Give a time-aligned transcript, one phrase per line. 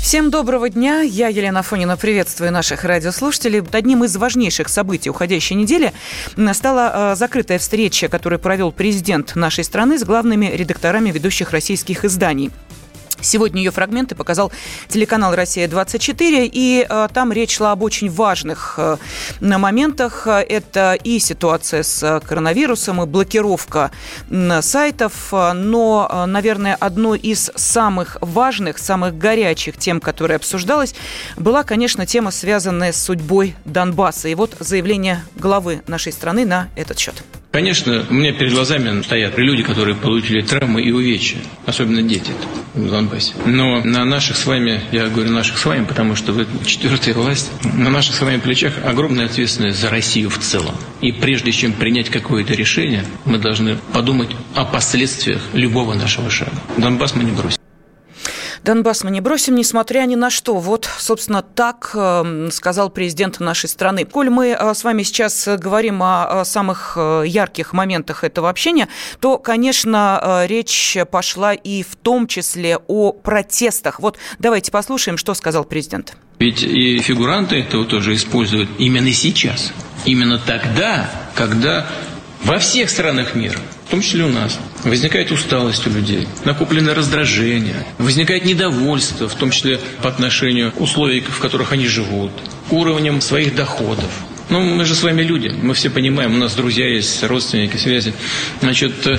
[0.00, 1.02] Всем доброго дня.
[1.02, 3.62] Я, Елена Фонина, приветствую наших радиослушателей.
[3.72, 5.92] Одним из важнейших событий уходящей недели
[6.54, 12.50] стала э, закрытая встреча, которую провел президент нашей страны с главными редакторами ведущих российских изданий.
[13.20, 14.52] Сегодня ее фрагменты показал
[14.88, 18.96] телеканал «Россия-24», и э, там речь шла об очень важных э,
[19.40, 20.26] моментах.
[20.26, 23.90] Это и ситуация с коронавирусом, и блокировка
[24.30, 25.32] э, сайтов.
[25.32, 30.94] Но, э, наверное, одной из самых важных, самых горячих тем, которая обсуждалась,
[31.36, 34.28] была, конечно, тема, связанная с судьбой Донбасса.
[34.28, 37.22] И вот заявление главы нашей страны на этот счет.
[37.50, 42.30] Конечно, у меня перед глазами стоят люди, которые получили травмы и увечья, особенно дети
[42.74, 43.32] в Донбассе.
[43.46, 47.50] Но на наших с вами, я говорю наших с вами, потому что вы четвертая власть,
[47.64, 50.74] на наших с вами плечах огромная ответственность за Россию в целом.
[51.00, 56.52] И прежде чем принять какое-то решение, мы должны подумать о последствиях любого нашего шага.
[56.76, 57.57] Донбасс мы не бросим.
[58.68, 60.58] Донбасс мы не бросим, несмотря ни на что.
[60.58, 64.04] Вот, собственно, так э, сказал президент нашей страны.
[64.04, 68.88] Коль мы э, с вами сейчас говорим о, самых э, ярких моментах этого общения,
[69.20, 74.00] то, конечно, э, речь пошла и в том числе о протестах.
[74.00, 76.18] Вот давайте послушаем, что сказал президент.
[76.38, 79.72] Ведь и фигуранты этого тоже используют именно сейчас.
[80.04, 81.86] Именно тогда, когда
[82.42, 87.86] во всех странах мира, в том числе у нас, возникает усталость у людей, накопленное раздражение,
[87.98, 92.30] возникает недовольство, в том числе по отношению к условиям, в которых они живут,
[92.68, 94.10] к уровням своих доходов.
[94.50, 98.14] Ну, мы же с вами люди, мы все понимаем, у нас друзья есть, родственники, связи.
[98.60, 99.18] Значит, э,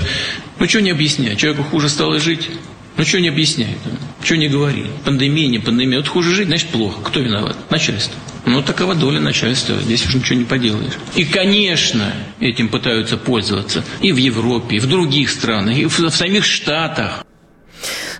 [0.58, 2.50] ну, что не объяснять, человеку хуже стало жить,
[2.98, 3.78] ну, что не объясняет,
[4.23, 4.88] что не говори.
[5.05, 5.99] Пандемия, не пандемия.
[5.99, 6.99] Вот хуже жить, значит, плохо.
[7.02, 7.55] Кто виноват?
[7.70, 8.15] Начальство.
[8.49, 9.77] Ну, такова доля начальства.
[9.77, 10.93] Здесь уже ничего не поделаешь.
[11.14, 16.10] И, конечно, этим пытаются пользоваться и в Европе, и в других странах, и в, в
[16.10, 17.23] самих Штатах.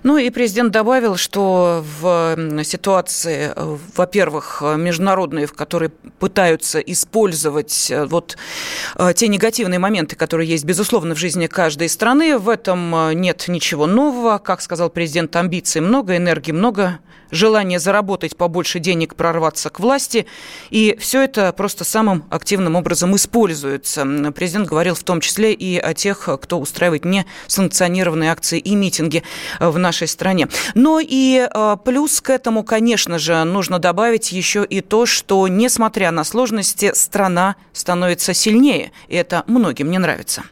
[0.04, 3.52] Ну и президент добавил, что в ситуации,
[3.96, 5.90] во-первых, международные, в которой
[6.20, 8.38] пытаются использовать э, вот
[8.96, 13.46] э, те негативные моменты, которые есть, безусловно, в жизни каждой страны, в этом э, нет
[13.48, 14.38] ничего нового.
[14.38, 20.26] Как сказал президент, амбиций много, энергии много, желание заработать побольше денег, прорваться к власти.
[20.70, 24.06] И все это просто самым активным образом используется.
[24.34, 29.22] Президент говорил в том числе и о тех, кто устраивает несанкционированные акции и митинги
[29.58, 30.48] в нашей стране.
[30.74, 36.10] Но и э, плюс к этому, конечно же, нужно добавить еще и то, что, несмотря
[36.10, 38.92] на сложности, страна становится сильнее.
[39.08, 40.44] И это многим не нравится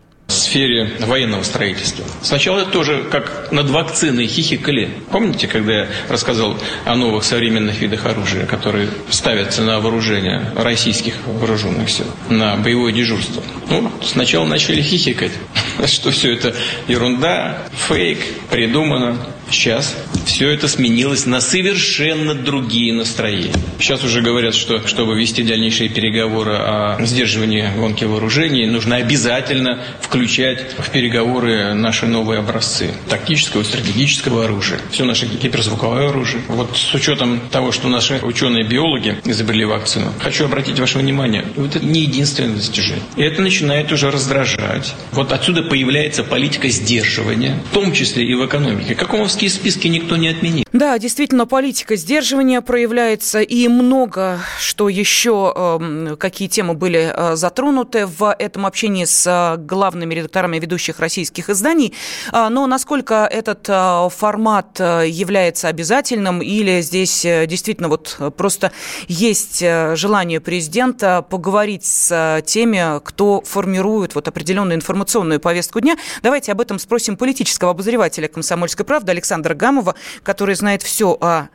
[0.48, 2.04] сфере военного строительства.
[2.22, 4.90] Сначала это тоже как над вакциной хихикали.
[5.10, 11.90] Помните, когда я рассказал о новых современных видах оружия, которые ставятся на вооружение российских вооруженных
[11.90, 13.42] сил, на боевое дежурство?
[13.68, 15.32] Ну, сначала начали хихикать,
[15.86, 16.54] что все это
[16.88, 18.18] ерунда, фейк,
[18.50, 19.18] придумано.
[19.50, 19.96] Сейчас
[20.28, 23.54] все это сменилось на совершенно другие настроения.
[23.80, 30.74] Сейчас уже говорят, что чтобы вести дальнейшие переговоры о сдерживании гонки вооружений, нужно обязательно включать
[30.78, 34.78] в переговоры наши новые образцы тактического и стратегического оружия.
[34.90, 36.42] Все наше гиперзвуковое оружие.
[36.48, 41.86] Вот с учетом того, что наши ученые-биологи изобрели вакцину, хочу обратить ваше внимание, вот это
[41.86, 43.02] не единственное достижение.
[43.16, 44.94] И это начинает уже раздражать.
[45.12, 48.94] Вот отсюда появляется политика сдерживания, в том числе и в экономике.
[48.94, 50.64] Какомовские списки никто не отменил.
[50.72, 58.06] Да, действительно, политика сдерживания проявляется, и много что еще, э, какие темы были э, затронуты
[58.06, 61.94] в этом общении с э, главными редакторами ведущих российских изданий.
[62.32, 68.72] Э, но насколько этот э, формат является обязательным, или здесь действительно вот просто
[69.06, 75.96] есть желание президента поговорить с теми, кто формирует вот определенную информационную повестку дня.
[76.22, 81.48] Давайте об этом спросим политического обозревателя «Комсомольской правды» Александра Гамова, который знает все о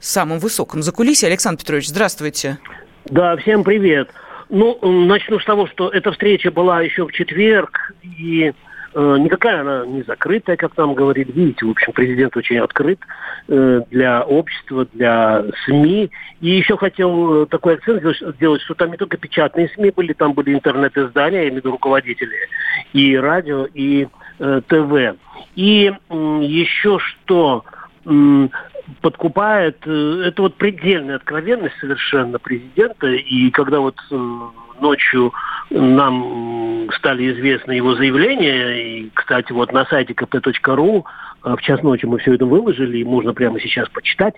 [0.00, 1.26] самом высоком закулисе.
[1.26, 2.58] Александр Петрович, здравствуйте.
[3.06, 4.10] Да, всем привет.
[4.48, 8.52] Ну, начну с того, что эта встреча была еще в четверг, и
[8.94, 11.30] э, никакая она не закрытая, как нам говорили.
[11.30, 12.98] Видите, в общем, президент очень открыт
[13.46, 16.10] э, для общества, для СМИ.
[16.40, 18.02] И еще хотел такой акцент
[18.36, 21.70] сделать, что там не только печатные СМИ были, там были интернет-издания, я имею в виду
[21.70, 22.34] руководители,
[22.92, 24.08] и радио, и
[24.40, 25.16] э, ТВ.
[25.54, 27.64] И э, еще что
[29.00, 33.06] подкупает, э, это вот предельная откровенность совершенно президента.
[33.08, 34.40] И когда вот э,
[34.80, 35.32] ночью
[35.70, 39.00] нам стали известны его заявления.
[39.00, 41.04] И, кстати, вот на сайте kp.ru
[41.42, 44.34] в час ночи мы все это выложили, и можно прямо сейчас почитать.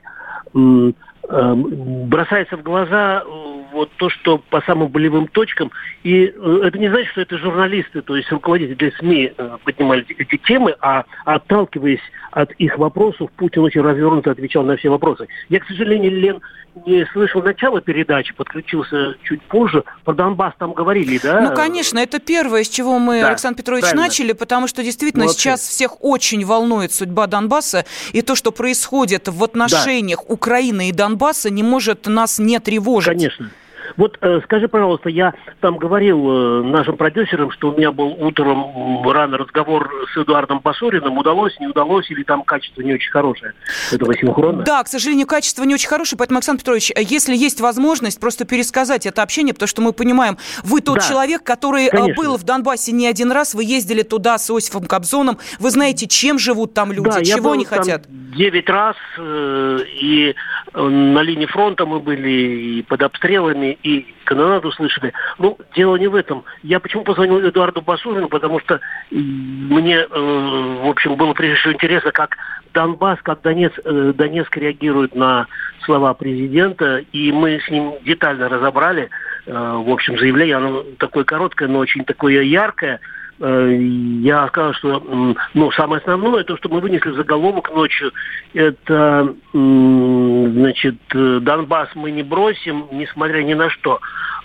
[1.28, 3.28] Эм, бросается в глаза э,
[3.72, 5.70] вот то, что по самым болевым точкам.
[6.02, 10.36] И э, это не значит, что это журналисты, то есть руководители СМИ э, поднимали эти
[10.38, 12.00] темы, а отталкиваясь
[12.32, 15.28] от их вопросов, Путин очень развернуто отвечал на все вопросы.
[15.48, 16.40] Я, к сожалению, Лен,
[16.86, 19.84] не слышал начала передачи, подключился чуть позже.
[20.04, 21.40] Про Донбасс там говорили, да?
[21.40, 24.02] Ну, конечно, это первое, с чего мы, да, Александр Петрович, правильно.
[24.04, 25.40] начали, потому что действительно Молодцы.
[25.40, 30.32] сейчас всех очень волнует судьба Донбасса, и то, что происходит в отношениях да.
[30.32, 31.11] Украины и Донбасса,
[31.50, 33.12] не может нас не тревожить.
[33.14, 33.50] Конечно.
[33.96, 39.08] Вот э, скажи, пожалуйста, я там говорил э, нашим продюсерам, что у меня был утром
[39.08, 41.18] рано разговор с Эдуардом Басориным.
[41.18, 43.52] Удалось, не удалось, или там качество не очень хорошее
[43.92, 44.62] этого синхрона?
[44.62, 49.06] Да, к сожалению, качество не очень хорошее, поэтому, Александр Петрович, если есть возможность просто пересказать
[49.06, 52.22] это общение, потому что мы понимаем, вы тот да, человек, который э, конечно.
[52.22, 56.38] был в Донбассе не один раз, вы ездили туда с Осифом Кобзоном, вы знаете, чем
[56.38, 58.04] живут там люди, да, чего они хотят.
[58.08, 60.34] Девять раз, э, и
[60.74, 65.12] на линии фронта мы были, и под обстрелами, и канонаду слышали.
[65.38, 66.44] Ну, дело не в этом.
[66.62, 68.80] Я почему позвонил Эдуарду Басурину, потому что
[69.10, 72.36] мне, э, в общем, было прежде всего интересно, как
[72.72, 75.46] Донбасс, как Донецк, э, Донецк реагирует на
[75.84, 79.10] слова президента, и мы с ним детально разобрали,
[79.46, 85.34] э, в общем, заявление, оно такое короткое, но очень такое яркое, Э, я сказал, что
[85.54, 88.12] ну, самое основное, то, что мы вынесли заголовок ночью,
[88.54, 94.00] это, значит, Донбасс мы не бросим, несмотря ни на что.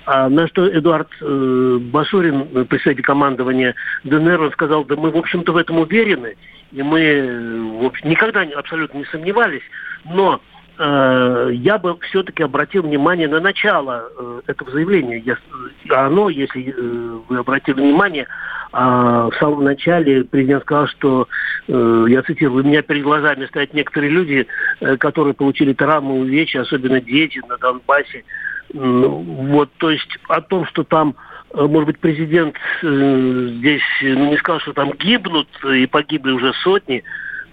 [0.05, 5.51] А на что Эдуард э, Басурин, представитель командования ДНР, он сказал, да мы, в общем-то,
[5.51, 6.35] в этом уверены,
[6.71, 9.63] и мы в общем, никогда абсолютно не сомневались,
[10.05, 15.17] но э, я бы все-таки обратил внимание на начало э, этого заявления.
[15.19, 15.37] Я,
[16.05, 18.27] оно, если э, вы обратили внимание,
[18.71, 21.27] а в самом начале президент сказал, что,
[21.67, 24.47] э, я цитирую, у меня перед глазами стоят некоторые люди,
[24.81, 28.23] э, которые получили травмы, увечья, особенно дети на Донбассе.
[28.73, 31.15] Вот, то есть о том, что там
[31.53, 36.53] э, может быть, президент э, здесь ну, не сказал, что там гибнут, и погибли уже
[36.61, 37.03] сотни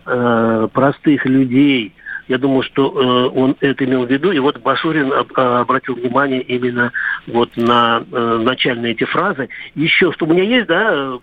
[0.04, 1.94] э, простых людей,
[2.28, 4.32] я думаю, что э, он это имел в виду.
[4.32, 6.92] И вот Башурин об, а, обратил внимание именно
[7.26, 9.48] вот на э, начальные эти фразы.
[9.74, 10.90] Еще что у меня есть, да?
[10.92, 11.18] Э,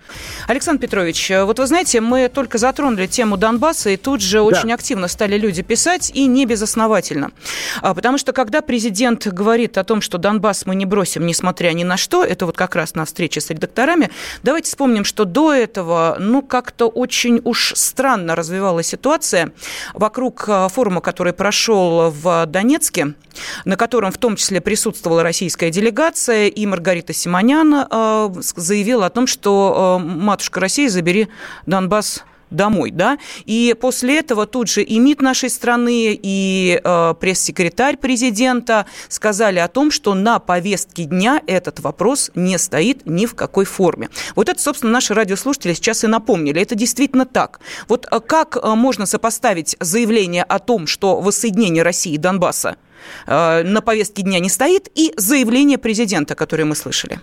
[0.48, 4.44] Александр Петрович, э, вот вы знаете, мы только затронули тему Донбасса, и тут же да.
[4.44, 7.32] очень активно стали люди писать, и не безосновательно.
[7.82, 11.84] А, потому что когда президент говорит о том, что Донбасс мы не бросим, несмотря ни
[11.84, 14.12] на что, это вот как раз на встрече с редакторами,
[14.44, 19.52] давайте вспомним, что до этого, ну, как-то очень уж странно развивалась ситуация
[19.94, 23.14] вокруг э, форума форума, который прошел в Донецке,
[23.66, 29.26] на котором в том числе присутствовала российская делегация, и Маргарита Симонян э, заявила о том,
[29.26, 31.30] что э, «Матушка Россия, забери
[31.66, 37.98] Донбасс домой, да, и после этого тут же и МИД нашей страны, и э, пресс-секретарь
[37.98, 43.66] президента сказали о том, что на повестке дня этот вопрос не стоит ни в какой
[43.66, 44.10] форме.
[44.36, 46.62] Вот это, собственно, наши радиослушатели сейчас и напомнили.
[46.62, 47.60] Это действительно так.
[47.88, 52.76] Вот э, как э, можно сопоставить заявление о том, что воссоединение России и Донбасса
[53.26, 57.20] э, на повестке дня не стоит, и заявление президента, которое мы слышали?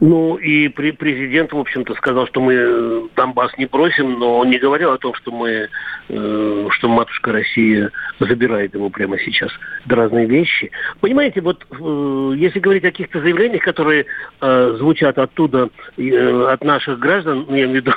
[0.00, 4.58] Ну, и президент, в общем-то, сказал, что мы э, Донбасс не бросим, но он не
[4.58, 5.68] говорил о том, что мы,
[6.08, 9.50] э, что матушка Россия забирает его прямо сейчас.
[9.86, 10.70] Это разные вещи.
[11.00, 14.06] Понимаете, вот э, если говорить о каких-то заявлениях, которые
[14.40, 17.92] звучат оттуда, от наших граждан, ну, я имею в виду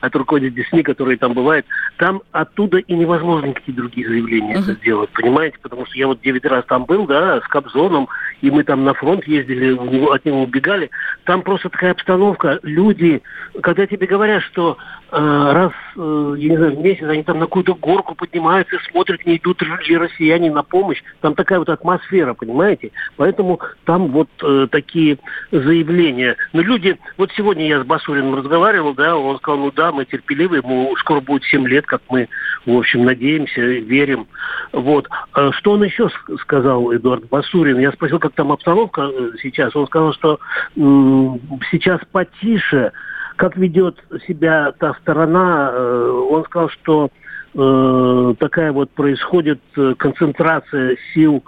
[0.00, 1.66] от руководителей СМИ, которые там бывают,
[1.96, 4.62] там оттуда и невозможно никакие другие заявления uh-huh.
[4.62, 5.58] это сделать, понимаете?
[5.60, 8.08] Потому что я вот 9 раз там был, да, с Кобзоном,
[8.40, 9.72] и мы там на фронт ездили,
[10.08, 10.90] от него убегали.
[11.28, 12.58] Там просто такая обстановка.
[12.62, 13.20] Люди,
[13.60, 14.78] когда тебе говорят, что
[15.10, 19.26] э, раз, э, я не знаю, в месяц они там на какую-то горку поднимаются, смотрят,
[19.26, 21.02] не идут ли россияне на помощь.
[21.20, 22.92] Там такая вот атмосфера, понимаете?
[23.16, 25.18] Поэтому там вот э, такие
[25.52, 26.38] заявления.
[26.54, 30.56] Но люди, вот сегодня я с Басуриным разговаривал, да, он сказал, ну да, мы терпеливы,
[30.56, 32.26] ему скоро будет 7 лет, как мы,
[32.68, 34.26] в общем, надеемся, верим.
[34.72, 35.08] Вот.
[35.32, 36.10] А что он еще
[36.40, 37.78] сказал, Эдуард Басурин?
[37.78, 39.74] Я спросил, как там обстановка э, сейчас.
[39.74, 40.38] Он сказал, что
[40.76, 42.92] сейчас потише,
[43.36, 43.96] как ведет
[44.26, 45.70] себя та сторона.
[45.72, 47.10] Э, он сказал, что
[47.54, 51.42] э, такая вот происходит э, концентрация сил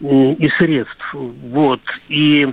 [0.00, 1.14] и средств.
[1.14, 1.80] Вот.
[2.08, 2.52] И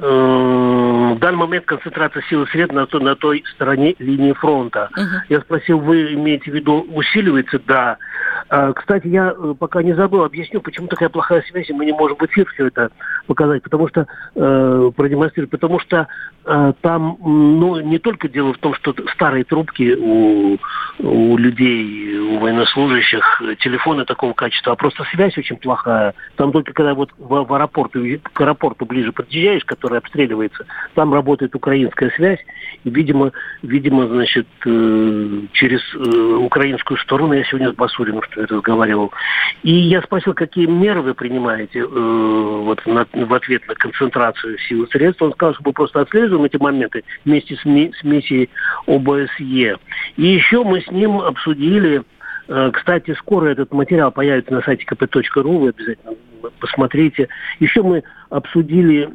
[0.00, 4.88] в данный момент концентрация сил и средств на, на той стороне линии фронта.
[4.96, 5.20] Uh-huh.
[5.28, 7.60] Я спросил, вы имеете в виду усиливается?
[7.66, 7.98] Да.
[8.50, 12.16] А, кстати, я пока не забыл, объясню, почему такая плохая связь, и мы не можем
[12.16, 12.90] в эфир все это
[13.28, 16.08] показать, потому что э, продемонстрировать, потому что
[16.44, 20.58] э, там, ну, не только дело в том, что старые трубки у,
[20.98, 26.14] у людей, у военнослужащих, телефоны такого качества, а просто связь очень плохая.
[26.34, 31.54] Там только когда вот в, в аэропорт, к аэропорту ближе подъезжаешь, который обстреливается, там работает
[31.54, 32.40] украинская связь,
[32.82, 33.30] и, видимо,
[33.62, 39.12] видимо, значит, э, через э, украинскую сторону, я сегодня с Басуриным что разговаривал,
[39.62, 44.84] и я спросил, какие меры вы принимаете э, вот на, в ответ на концентрацию сил
[44.84, 45.22] и средств.
[45.22, 48.50] Он сказал, что мы просто отслеживаем эти моменты вместе с, ми, с миссией
[48.86, 49.76] ОБСЕ.
[50.16, 52.02] И еще мы с ним обсудили
[52.48, 56.14] э, кстати, скоро этот материал появится на сайте kp.ru, вы обязательно
[56.58, 57.28] посмотрите.
[57.58, 59.08] Еще мы обсудили,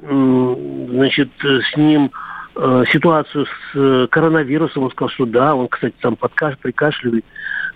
[0.89, 2.11] значит, с ним
[2.55, 4.83] э, ситуацию с э, коронавирусом.
[4.83, 7.25] Он сказал, что да, он, кстати, там подкаш, прикашливает.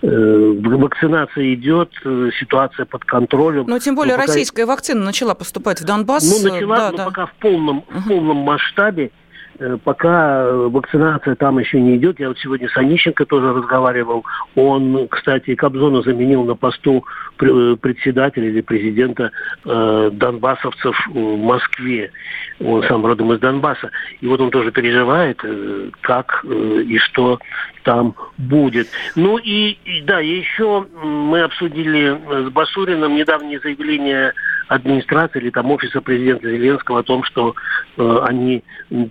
[0.02, 3.66] Э, вакцинация идет, э, ситуация под контролем.
[3.66, 4.32] Но тем более но пока...
[4.32, 6.42] российская вакцина начала поступать в Донбасс.
[6.42, 7.04] Ну, начала, да, но да.
[7.04, 9.10] пока в полном, в полном масштабе.
[9.60, 12.18] Э, пока вакцинация там еще не идет.
[12.18, 14.24] Я вот сегодня с Онищенко тоже разговаривал.
[14.54, 17.04] Он, кстати, Кобзона заменил на посту
[17.36, 19.30] председателя или президента
[19.64, 22.10] э, донбассовцев в Москве.
[22.58, 23.90] Он сам родом из Донбасса.
[24.20, 27.38] И вот он тоже переживает, э, как э, и что
[27.84, 28.88] там будет.
[29.14, 34.32] Ну и, и да, еще мы обсудили с Басуриным недавнее заявление
[34.70, 37.54] администрации или там офиса президента Зеленского о том, что
[37.96, 38.62] э, они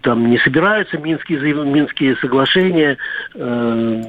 [0.02, 2.98] там не собираются минские, минские соглашения
[3.36, 4.04] э,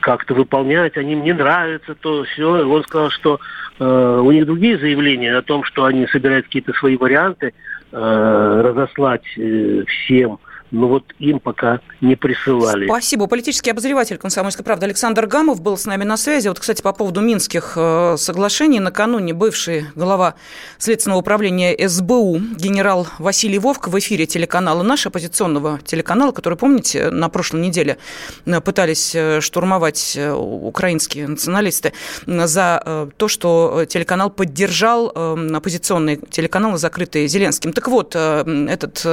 [0.00, 2.66] как-то выполнять, они им не нравятся, то все.
[2.66, 3.40] Он сказал, что
[3.78, 7.54] э, у них другие заявления о том, что они собирают какие-то свои варианты
[7.92, 10.38] э, разослать э, всем
[10.70, 12.86] но вот им пока не присылали.
[12.86, 13.26] Спасибо.
[13.26, 16.48] Политический обозреватель «Комсомольской правды» Александр Гамов был с нами на связи.
[16.48, 18.80] Вот, кстати, по поводу Минских э, соглашений.
[18.80, 20.34] Накануне бывший глава
[20.78, 27.28] Следственного управления СБУ генерал Василий Вовк в эфире телеканала «Наш», оппозиционного телеканала, который, помните, на
[27.28, 27.98] прошлой неделе
[28.46, 31.92] э, пытались э, штурмовать украинские националисты
[32.26, 37.72] за то, что телеканал поддержал оппозиционные телеканалы, закрытые Зеленским.
[37.72, 39.04] Так вот, этот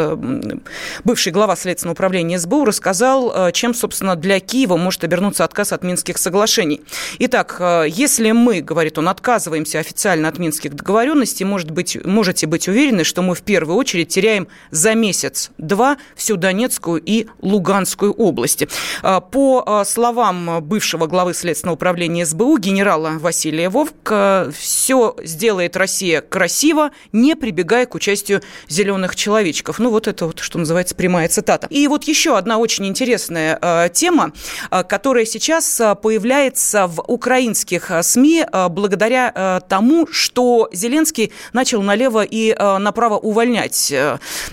[1.03, 5.71] бывший глава глава Следственного управления СБУ рассказал, э, чем, собственно, для Киева может обернуться отказ
[5.71, 6.81] от Минских соглашений.
[7.19, 12.67] Итак, э, если мы, говорит он, отказываемся официально от Минских договоренностей, может быть, можете быть
[12.67, 18.67] уверены, что мы в первую очередь теряем за месяц-два всю Донецкую и Луганскую области.
[19.01, 26.91] Э, по словам бывшего главы Следственного управления СБУ генерала Василия Вовк, все сделает Россия красиво,
[27.13, 29.79] не прибегая к участию зеленых человечков.
[29.79, 31.67] Ну, вот это вот, что называется, прямая цитата.
[31.69, 34.31] И вот еще одна очень интересная э, тема,
[34.71, 42.55] э, которая сейчас э, появляется в украинских СМИ благодаря тому, что Зеленский начал налево и
[42.79, 43.93] направо увольнять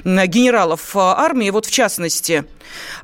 [0.04, 1.50] генералов армии.
[1.50, 2.44] Вот в частности,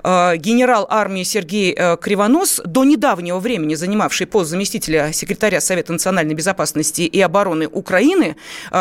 [0.03, 7.21] генерал армии Сергей Кривонос, до недавнего времени занимавший пост заместителя секретаря Совета национальной безопасности и
[7.21, 8.37] обороны Украины,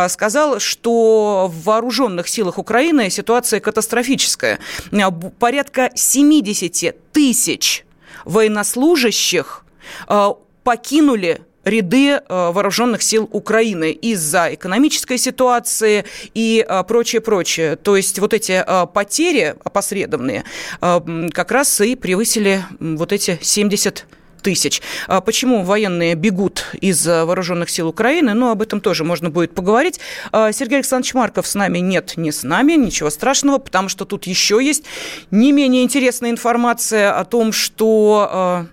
[0.08, 4.60] сказал, что в вооруженных силах Украины ситуация катастрофическая.
[4.92, 7.86] Э, порядка 70 тысяч
[8.26, 9.66] военнослужащих
[10.08, 10.30] э,
[10.64, 17.76] покинули ряды э, вооруженных сил Украины из-за экономической ситуации и прочее-прочее.
[17.76, 20.46] То есть вот эти потери опосредованные
[20.80, 24.06] как раз и превысили вот эти 70 тысяч.
[25.08, 28.34] А почему военные бегут из э, вооруженных сил Украины?
[28.34, 30.00] Ну, об этом тоже можно будет поговорить.
[30.32, 34.28] А, Сергей Александрович Марков с нами нет, не с нами, ничего страшного, потому что тут
[34.28, 34.84] еще есть
[35.32, 38.68] не менее интересная информация о том, что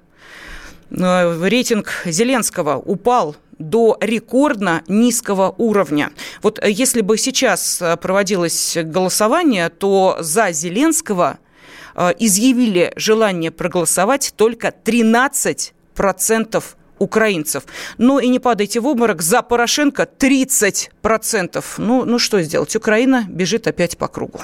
[0.90, 6.10] э, э, рейтинг Зеленского упал до рекордно низкого уровня.
[6.42, 11.45] Вот если бы сейчас проводилось голосование, то за Зеленского Э,
[12.18, 17.64] изъявили желание проголосовать только 13 процентов украинцев.
[17.98, 21.64] Ну и не падайте в обморок, за Порошенко 30%.
[21.78, 24.34] Ну, ну что сделать, Украина бежит опять по кругу.